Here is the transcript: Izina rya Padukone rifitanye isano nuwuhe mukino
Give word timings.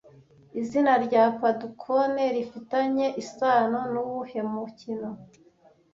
Izina 0.59 0.93
rya 1.05 1.23
Padukone 1.39 2.23
rifitanye 2.35 3.05
isano 3.21 3.79
nuwuhe 3.91 4.39
mukino 4.51 5.09